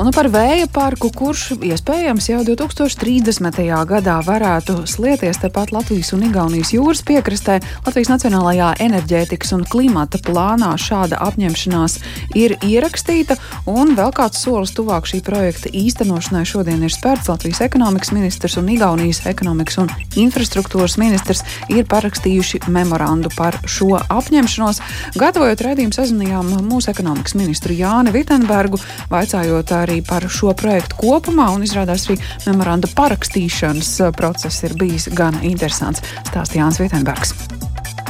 [0.00, 3.58] Un par vēja parku, kurš iespējams jau 2030.
[3.84, 10.70] gadā varētu slieties tepat Latvijas un Igaunijas jūras piekrastē, Latvijas Nacionālajā enerģētikas un klimata plānā
[10.80, 11.98] šāda apņemšanās
[12.40, 13.36] ir ierakstīta,
[13.68, 18.72] un vēl kāds solis tuvāk šī projekta īstenošanai šodien ir spērts Latvijas ekonomikas ministrs un
[18.72, 24.80] Igaunijas ekonomikas un infrastruktūras ministrs ir parakstījuši memorandu par šo apņemšanos.
[25.20, 28.80] Gatavojot redzējumu, sazvanījām mūsu ekonomikas ministru Jāni Vitenbergu,
[29.12, 35.08] vaicājot arī par šo projektu kopumā, un izrādās arī memoranda parakstīšanas uh, process ir bijis
[35.18, 36.04] gan interesants.
[36.30, 37.34] Stāstīja Jānis Vitenbergs.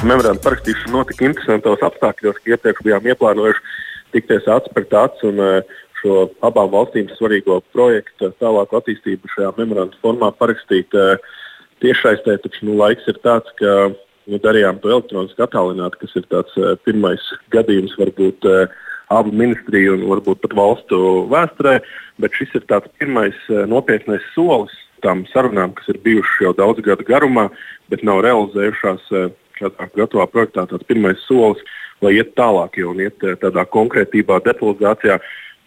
[0.02, 3.64] Memoranda parakstīšana notika interesantos apstākļos, ka iepriekš bijām ieplānojuši
[4.16, 9.98] tikties acis pret aci un uh, šo abām valstīm svarīgo projektu tālāku attīstību šajā memoranda
[10.02, 11.14] formā parakstīt uh,
[11.84, 12.38] tiešsaistē.
[12.42, 17.24] Taču nu, laiks ir tāds, ka nu, darījām to elektroniski attālināti, kas ir tāds pirmais
[17.54, 18.46] gadījums varbūt
[19.18, 20.98] abu ministriju un varbūt pat valstu
[21.32, 21.76] vēsturē,
[22.22, 26.84] bet šis ir tāds pirmais eh, nopietnais solis tām sarunām, kas ir bijušas jau daudzu
[26.86, 27.48] gadu garumā,
[27.90, 30.66] bet nav realizējušās eh, šādā gatavā projektā.
[30.70, 31.62] Tas pirmais solis,
[32.04, 35.18] lai iet tālāk jau un iet eh, tādā konkrētībā, detalizācijā,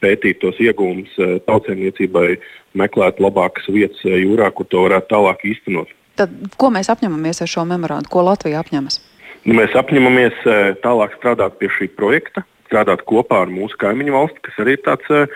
[0.03, 1.13] pētīt tos iegūmus
[1.47, 2.35] tautsēmniecībai,
[2.77, 5.93] meklēt labākas vietas jūrā, kur to varētu tālāk īstenot.
[6.19, 8.11] Tad, ko mēs apņemamies ar šo memorandu?
[8.11, 8.99] Ko Latvija apņemas?
[9.47, 10.43] Nu, mēs apņemamies
[10.83, 12.43] tālāk strādāt pie šī projekta,
[12.75, 15.31] strādāt kopā ar mūsu kaimiņu valsti, kas arī ir tāds eh,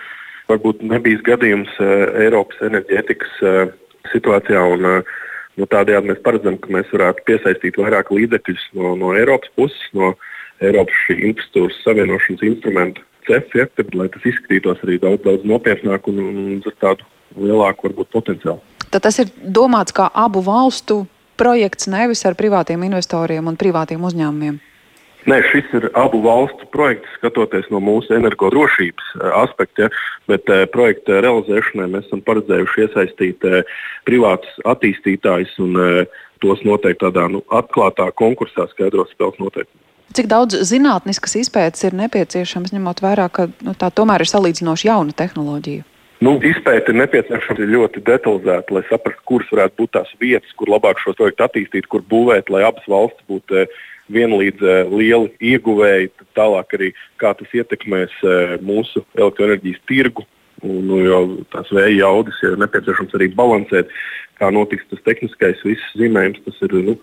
[0.50, 3.60] varbūt nebijis gadījums eh, Eiropas enerģētikas eh,
[4.12, 4.60] situācijā.
[4.74, 4.88] Un,
[5.56, 10.12] nu, tādējādi mēs paredzam, ka mēs varētu piesaistīt vairāk līdzekļus no, no Eiropas puses, no
[10.60, 16.20] Eiropas infrastruktūras savienošanas instrumenta CEF, ja, tad, lai tas izskatītos arī daudz, daudz nopietnāk un,
[16.24, 17.08] un ar tādu
[17.40, 18.60] lielāku varbūt, potenciālu.
[18.90, 21.04] Tad tas ir domāts kā abu valstu
[21.40, 24.58] projekts, nevis ar privātiem investoriem un privātiem uzņēmumiem.
[25.28, 29.90] Nē, šis ir abu valstu projekts, skatoties no mūsu energodrošības eh, aspekta,
[30.30, 33.76] bet eh, projekta realizēšanai mēs esam paredzējuši iesaistīt eh,
[34.08, 35.76] privātus attīstītājus un
[36.40, 39.86] tos noteikti tādā nu, atklātā konkursā skaidros spēles noteikumus.
[40.16, 45.14] Cik daudz zinātniskas izpētes ir nepieciešams, ņemot vērā, ka nu, tā tomēr ir salīdzinoši jauna
[45.14, 45.84] tehnoloģija?
[46.24, 50.98] Nu, izpēta ir nepieciešama ļoti detalizēta, lai saprastu, kuras varētu būt tās vietas, kur labāk
[51.00, 53.68] šo projektu attīstīt, kur būvēt, lai abas valstis būtu
[54.14, 56.90] vienlīdz uh, lieli ieguvēji, tālāk arī
[57.22, 60.26] kā tas ietekmēs uh, mūsu elektroenerģijas tirgu.
[60.60, 61.22] Nu, jau
[61.54, 63.88] tās vēja jaudas ir nepieciešams arī balansēt,
[64.36, 66.42] kā notiks tas tehniskais viss zīmējums.
[66.44, 66.98] Tas ir nu,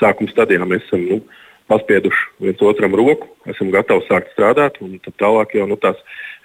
[0.00, 0.64] sākuma stadijā.
[0.68, 1.18] Mēs esam nu,
[1.72, 5.98] paspieduši viens otram roku, esam gatavi sākt strādāt, un tālāk jau nu, tās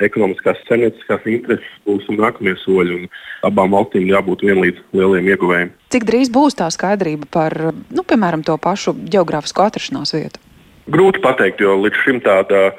[0.04, 3.08] ekonomiskās saimnieciskās intereses būs nākamie soļi.
[3.48, 5.72] Abām valstīm jābūt vienlīdz lieliem ieguvējiem.
[5.94, 10.44] Cik drīz būs tā skaidrība par, nu, piemēram, to pašu geogrāfisko atrašanās vietu?
[10.92, 12.70] Grūti pateikt, jo līdz šim tāda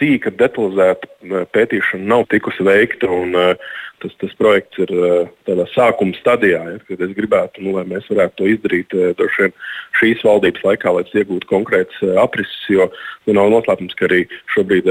[0.00, 3.12] sīka, detalizēta pētīšana nav tikusi veikta.
[3.12, 7.74] Un, uh, tas, tas projekts ir eh, tādā sākuma stadijā, ja, kad es gribētu, nu,
[7.76, 9.54] lai mēs varētu to izdarīt eh, vien,
[10.00, 12.58] šīs valdības laikā, lai iegūtu konkrēts aprises.
[12.72, 12.88] Jo
[13.26, 14.22] nu, nav noslēpums, ka arī
[14.54, 14.88] šobrīd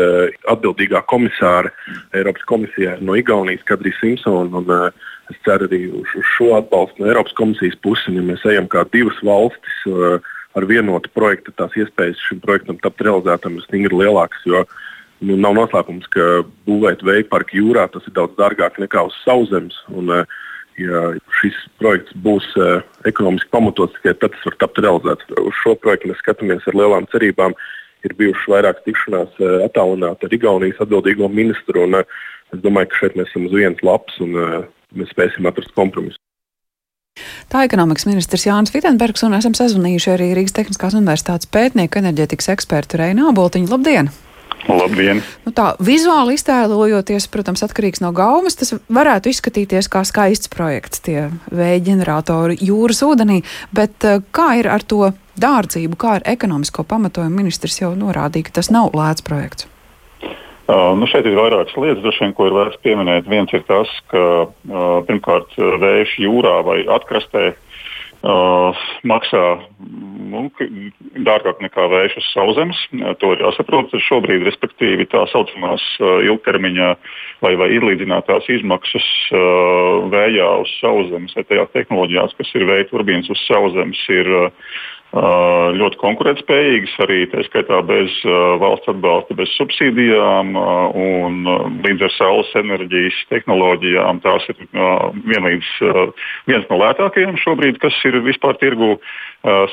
[0.52, 1.72] atbildīgā komisāra
[2.18, 4.64] Eiropas komisijā no Igaunijas, Kadrija Simpsona.
[4.64, 8.08] Un, Es ceru arī uz šo atbalstu no Eiropas komisijas puses.
[8.10, 9.76] Ja mēs ejam kā divas valstis
[10.58, 14.48] ar vienotu projektu, tās iespējas šim projektam tapt realizētam ir stingri lielākas.
[14.50, 14.89] Jo uh,
[15.26, 19.78] nu, nav noslēpums, ka būvēt vēja parku jūrā tas ir daudz dārgāk nekā uz sauszemes.
[19.92, 20.38] Un, eh,
[20.80, 21.10] ja
[21.42, 25.28] šis projekts būs uh, ekonomiski pamatots, tikai tad tas var tapt realizēts.
[25.42, 27.56] Uz šo projektu mēs skatāmies ar lielām cerībām.
[28.08, 31.84] Ir bijušas vairākas tikšanās uh, attālināti ar Igaunijas atbildīgo ministru.
[31.84, 32.00] Un,
[32.56, 34.40] es domāju, ka šeit mēs esam uz vienas lapas un
[34.96, 36.16] mēs spēsim atrast kompromisu.
[37.52, 43.04] Tā ekonomikas ministrs Jānis Vitenbergs un esam sazvanījuši arī Rīgas Tehniskās universitātes pētnieku enerģētikas ekspertu
[43.04, 43.68] Reinu Aboltiņu.
[43.76, 44.14] Labdien!
[44.68, 45.22] Labdien!
[45.46, 51.30] Nu tā, vizuāli iztēlojoties, protams, atkarīgs no gaumas, tas varētu izskatīties kā skaists projekts, tie
[51.48, 53.42] vēja ģeneratori jūras ūdenī,
[53.76, 58.60] bet eh, kā ir ar to dārdzību, kā ar ekonomisko pamatojumu ministrs jau norādīja, ka
[58.60, 59.70] tas nav lēts projekts?
[60.70, 63.26] Uh, nu šeit ir vairākas lietas, vien, ko ir vērts pieminēt.
[63.32, 67.64] Viens ir tas, ka uh, pirmkārt vējš jūrā vai atkrastē uh,
[68.20, 68.76] Uh,
[69.08, 69.42] maksā
[69.80, 70.42] nu,
[71.24, 72.82] dārgāk nekā vējš uz sauszemes.
[73.22, 73.94] To ir jāsaprot.
[74.10, 76.90] Šobrīd, respektīvi, tā saucamās uh, ilgtermiņā
[77.46, 83.32] vai, vai izlīdzinātās izmaksas uh, vējā uz sauszemes vai tajās tehnoloģijās, kas ir vēja turbīnas
[83.32, 84.70] uz sauszemes, ir uh,
[85.10, 88.14] ļoti konkurētspējīgas, arī tā skaitā bez
[88.62, 91.40] valsts atbalsta, bez subsīdijām un
[91.82, 94.22] līdz ar saules enerģijas tehnoloģijām.
[94.22, 95.72] Tās ir vienlīdz
[96.52, 99.00] viens no lētākajiem šobrīd, kas ir vispār tirgu.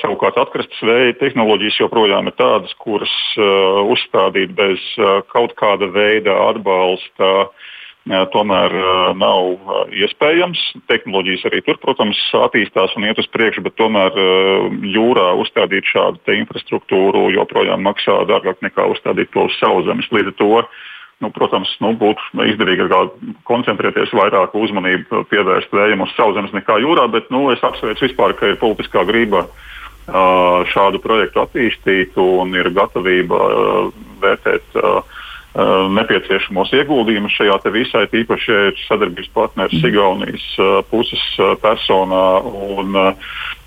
[0.01, 4.81] Savukārt atkrastes vēja tehnoloģijas joprojām ir tādas, kuras uzstādīt bez
[5.35, 7.51] kaut kāda veida atbalsta
[8.07, 8.75] tomēr
[9.19, 10.61] nav iespējams.
[10.91, 14.15] Tehnoloģijas arī tur, protams, attīstās un iet uz priekšu, bet tomēr
[14.95, 20.11] jūrā uzstādīt šādu infrastruktūru joprojām maksā dārgāk nekā uzstādīt to uz sauszemes.
[20.15, 20.51] Līdz ar to
[21.25, 23.15] nu, protams, nu, būtu izdevīgāk
[23.49, 28.53] koncentrēties vairāk uzmanību pievērst vējam uz sauszemes nekā jūrā, bet nu, es apsveicu vispār, ka
[28.53, 29.47] ir politiskā grība
[30.71, 33.41] šādu projektu attīstīt un ir gatavība
[34.23, 35.25] vērtēt Uh,
[35.57, 39.89] nepieciešamos ieguldījumus šajā visai, tīpaši, ja ir sadarbības partneris mm.
[39.89, 42.25] Igaunijas uh, puses uh, personā.
[42.77, 42.93] Un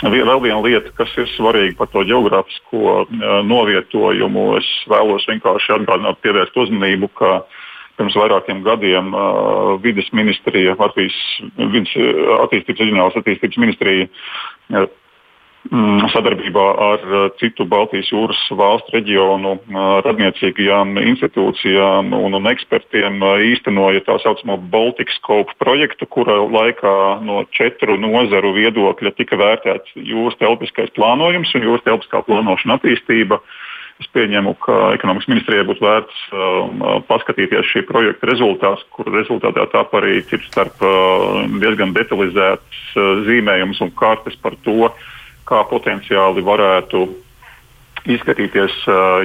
[0.03, 3.07] vēl viena lieta, kas ir svarīga par to geogrāfisko
[3.47, 7.41] novietojumu, es vēlos vienkārši atgādināt, pievērst uzmanību, ka
[7.99, 11.17] pirms vairākiem gadiem uh, vidas ministrija, Latvijas
[11.57, 11.91] vidas
[12.45, 14.87] attīstības, reģionālās attīstības ministrija uh,
[15.67, 23.43] sadarbībā ar uh, citu Baltijas jūras valstu reģionu uh, radniecīgajām institūcijām un, un ekspertiem uh,
[23.43, 30.39] īstenoja tā saucamo Baltic Scope projektu, kura laikā no četru nozaru viedokļa tika vērtēts jūras
[30.39, 33.41] telpiskais plānojums un jūras telpiskā plānošana attīstība.
[33.99, 39.91] Es pieņemu, ka ekonomikas ministrijai būtu vērts uh, paskatīties šī projekta rezultātus, kur rezultātā tap
[39.99, 45.07] arī citu starp uh, diezgan detalizēts uh, zīmējums un kartes par to, uh,
[45.49, 47.07] kā potenciāli varētu
[48.09, 48.75] izskatīties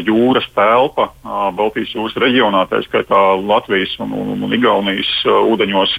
[0.05, 1.11] jūras telpa
[1.57, 5.99] Baltijas jūras reģionā, tā skaitā Latvijas un, un, un Igaunijas ūdeņos.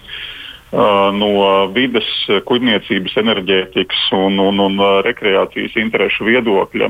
[1.15, 1.29] No
[1.71, 2.07] vides,
[2.49, 6.89] kuģniecības, enerģētikas un, un, un rekreācijas interesu viedokļa.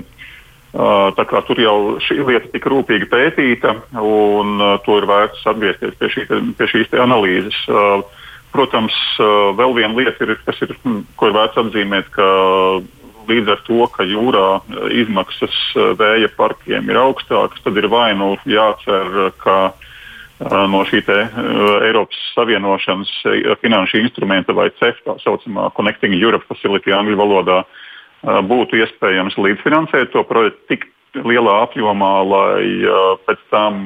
[1.16, 6.10] Tā kā tur jau šī lieta tika rūpīgi pētīta, un to ir vērts atgriezties pie,
[6.12, 6.26] šī,
[6.58, 7.60] pie šīs analīzes.
[8.56, 8.96] Protams,
[9.60, 12.28] vēl viena lieta, ir, kas ir, hm, ko ir vērts atzīmēt, ka
[13.30, 18.14] līdz ar to, ka jūrā e, izmaksas e, vēja parkiem ir augstākas, tad ir vai
[18.18, 23.14] nu jācer, ka e, no šī Eiropas Savienošanas
[23.62, 27.64] finanšu instrumenta vai CEF, tā saucamā Connecting Europe Facility angļu valodā,
[28.26, 32.64] būtu iespējams līdzfinansēt to projektu tik lielā apjomā, lai
[33.28, 33.86] pēc tam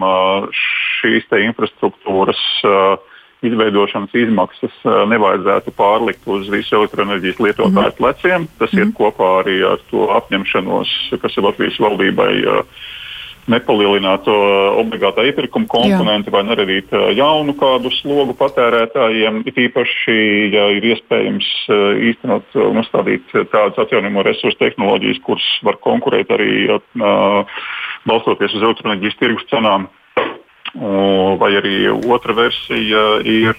[0.55, 3.08] šīs infrastruktūras uh,
[3.45, 7.97] izveidošanas izmaksas eh, nevajadzētu pārlikt uz visu elektroenerģijas lietotāju -hmm.
[7.97, 8.47] pleciem.
[8.59, 12.63] Tas iet kopā arī ar to apņemšanos, kas ir Latvijas valdībai eh,
[13.49, 14.35] nepalielināt to
[14.77, 19.43] obligātā iepirkuma komponentu vai neradīt eh, jaunu kādu slogu patērētājiem.
[19.47, 20.17] It īpaši,
[20.53, 21.47] ja ir iespējams
[22.11, 26.67] īstenot un uzstādīt tādas atjaunojamo resursu tehnoloģijas, kuras var konkurēt arī
[28.05, 29.87] balstoties uz elektroenerģijas tirgus cenām
[30.79, 33.57] Vai arī otra versija ir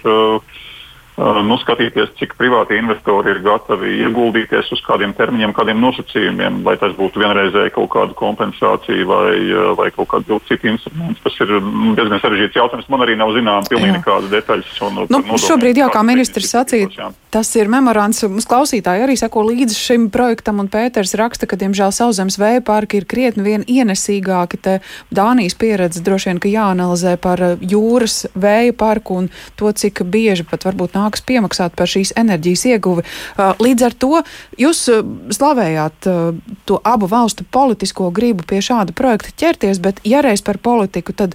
[1.20, 6.94] nu, skatīties, cik privāti investori ir gatavi ieguldīties uz kādiem termiņiem, kādiem nosacījumiem, lai tas
[6.96, 9.34] būtu vienreizēji kaut kāda kompensācija vai,
[9.76, 11.20] vai kaut kāda cita instruments.
[11.24, 12.88] Tas ir nu, diezgan sarežģīts jautājums.
[12.92, 14.80] Man arī nav zināms pilnīgi nekādas detaļas.
[14.86, 18.22] Un, nu, šobrīd, jā, kā ministrs sacīja, tas ir memorands.
[18.24, 23.00] Mums klausītāji arī seko līdzi šim projektam, un Pēters raksta, ka, diemžēl, sauszemes vēja parki
[23.00, 24.60] ir krietni vien ienesīgāki.
[24.64, 24.78] Te
[25.14, 29.30] Dānijas pieredze droši vien, ka jāanalizē par jūras vēja parku un
[29.60, 33.04] to, cik bieži pat varbūt nāk nāks piemaksāt par šīs enerģijas ieguvi.
[33.36, 34.22] Uh, līdz ar to
[34.60, 35.02] jūs uh,
[35.34, 36.10] slavējāt
[36.68, 41.34] to abu valstu politisko gribu pie šāda projekta ķerties, bet ja reiz par politiku, tad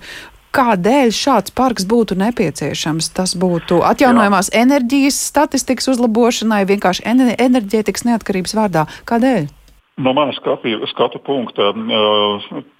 [0.56, 3.12] kādēļ šāds parks būtu nepieciešams?
[3.18, 4.64] Tas būtu atjaunojamās Jā.
[4.64, 7.06] enerģijas statistikas uzlabošanai, vienkārši
[7.48, 8.88] enerģētikas neatkarības vārdā.
[9.10, 9.48] Kādēļ?
[9.96, 11.70] No manas skatu, skatu punkta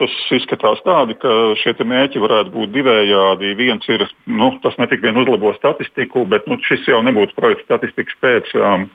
[0.02, 1.30] tas izskatās tādi, ka
[1.62, 3.54] šie mērķi varētu būt divējādi.
[3.56, 8.20] Viens ir, nu, tas ne tikai uzlabo statistiku, bet nu, šis jau nebūtu projekts statistikas
[8.20, 8.52] pēc.
[8.60, 8.90] Um,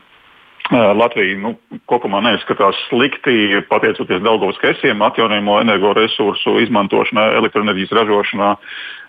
[0.70, 1.56] Latvija nu,
[1.90, 8.54] kopumā neizskatās slikti, pateicoties Daugovas kesiem, atjaunojamo energoresursu izmantošanai, elektroenerģijas ražošanā.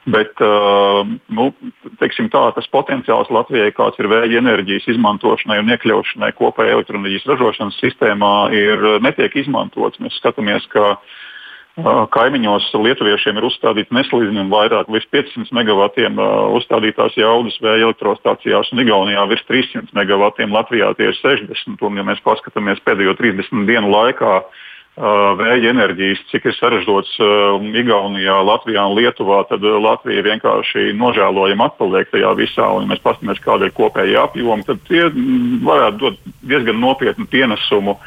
[0.10, 1.52] Bet uh, nu,
[2.02, 8.34] tā, tas potenciāls Latvijai, kāds ir vēja enerģijas izmantošanai un iekļaušanai kopējā elektroenerģijas ražošanas sistēmā,
[8.58, 10.02] ir, netiek izmantots.
[10.02, 11.20] Mēs skatāmies, ka uh,
[12.16, 18.84] kaimiņos lietuviešiem ir uzstādīti neslīdami vairāk, līdz 500 megavatiem uh, uzstādītās jaudas vēja elektrostācijās, un
[18.84, 21.80] Igaunijā virs 300 megavatiem, Latvijā tie ir 60.
[21.88, 24.68] Un, ja mēs paskatāmies pēdējo 30 dienu laikā, uh,
[25.40, 32.34] vēja enerģijas, cik ir saražots Igaunijā, Latvijā un Lietuvā, tad Latvija vienkārši nožēlojami atpaliek tajā
[32.36, 32.68] visā.
[32.76, 35.08] Un, ja mēs paskatāmies, kāda ir kopējā apjoma, tad tie
[35.64, 37.98] varētu dot diezgan nopietnu pienesumu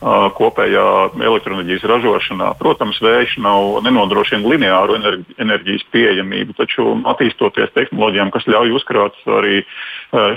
[0.00, 0.86] kopējā
[1.24, 2.50] elektroenerģijas ražošanā.
[2.60, 4.98] Protams, vējš nav nenodrošina lineāru
[5.40, 9.62] enerģijas pieejamību, taču attīstoties tehnoloģijām, kas ļauj uzkrāt arī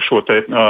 [0.08, 0.24] šo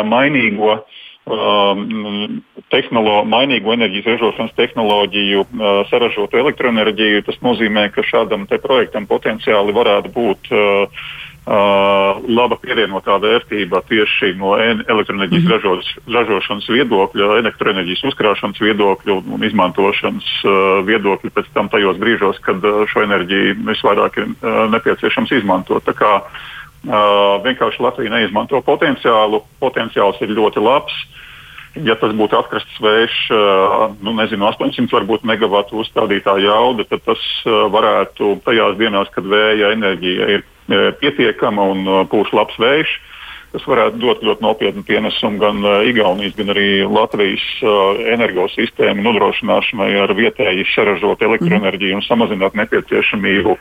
[0.09, 0.97] mainīgo uh,
[1.29, 2.39] Um,
[2.73, 5.43] tehnolo, mainīgo enerģijas ražošanas tehnoloģiju,
[5.91, 7.21] saražotu elektroenerģiju.
[7.27, 11.03] Tas nozīmē, ka šādam projektam potenciāli varētu būt uh,
[11.49, 16.13] Uh, laba pievienotā vērtība tieši no elektroenerģijas mm -hmm.
[16.13, 22.83] ražošanas viedokļa, elektroenerģijas uzkrāšanas viedokļa un izmantošanas uh, viedokļa pēc tam tajos brīžos, kad uh,
[22.85, 24.27] šo enerģiju visvairāk ir
[24.75, 25.81] nepieciešams izmantot.
[25.89, 26.11] Tā kā
[27.43, 29.41] vienkārši Latvija neizmanto potenciālu.
[29.59, 30.93] Potenciāls ir ļoti labs.
[31.81, 33.15] Ja tas būtu atkrastes vējš,
[34.01, 40.29] nu, nezinu, 800 varbūt megawatu uzstādītā jauda, tad tas varētu tajās dienās, kad vēja enerģija
[40.37, 40.43] ir
[41.01, 42.97] pietiekama un e, pūš labs vējš.
[43.49, 47.41] Tas varētu dot ļoti nopietnu pienesumu gan uh, Igaunijas, gan arī Latvijas
[48.13, 53.55] energosistēmu nodrošināšanai ar vietēji saražotu elektroenerģiju un samazināt nepieciešamību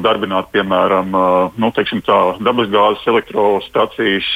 [0.00, 1.12] darbināt, piemēram,
[1.58, 4.28] nu, tā, dabasgāzes elektrostacijas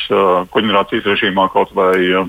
[0.51, 2.27] koģenerācijas režīmā kaut vai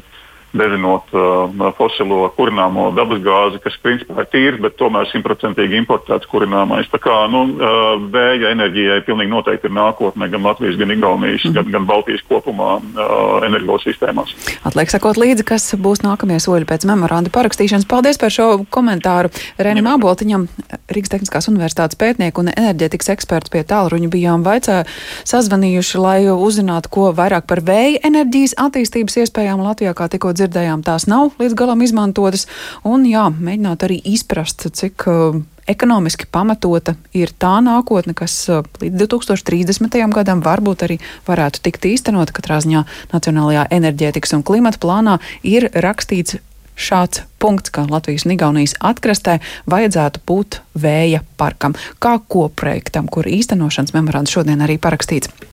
[0.58, 6.89] devinot uh, fosilo kurināmo dabasgāzi, kas principā ir tīrs, bet tomēr simtprocentīgi importēts kurināmais.
[6.91, 11.55] Tā kā nu, uh, vēja enerģijai pilnīgi noteikti ir nākotne gan Latvijas, gan Igaunijas, mm.
[11.55, 14.36] gan, gan Baltijas kopumā uh, energosistēmās.
[14.67, 17.88] Atliek sakot līdzi, kas būs nākamie soļi pēc memoranda parakstīšanas.
[17.89, 19.31] Paldies par šo komentāru
[19.62, 20.48] Renim Aboltiņam,
[20.91, 24.81] Rīgas Tehniskās universitātes pētnieku un enerģētikas eksperts pie tālruņa bijām vaicā
[25.27, 30.40] sazvanījuši, lai uzzinātu, ko vairāk par vēja enerģijas attīstības iespējām Latvijā, kā tikko dzirdējām,
[30.86, 32.48] tās nav līdz galam izmantotas.
[32.88, 39.05] Un jā, mēģināt arī izprast, cik uh, ekonomiski pamatota ir tā nākotne, kas uh, līdz
[39.05, 40.00] 2030.
[40.13, 42.33] gadam varbūt arī varētu tikt īstenota.
[42.36, 46.39] Katrā ziņā Nacionālajā enerģētikas un klimata plānā ir rakstīts
[46.81, 53.95] šāds punkts, ka Latvijas un Igaunijas atkrastē vajadzētu būt vēja parkam, kā koprojektam, kur īstenošanas
[53.98, 55.29] memorands šodien arī parakstīts.